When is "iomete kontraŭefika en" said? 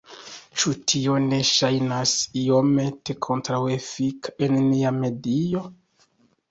2.45-4.61